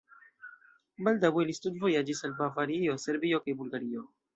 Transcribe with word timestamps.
Baldaŭe 1.09 1.45
li 1.51 1.57
studvojaĝis 1.59 2.25
al 2.31 2.37
Bavario, 2.43 3.01
Serbio 3.09 3.47
kaj 3.49 3.61
Bulgario. 3.65 4.09